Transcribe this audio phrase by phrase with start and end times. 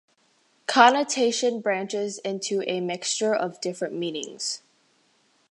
[0.65, 4.63] "Connotation" branches into a mixture of different meanings.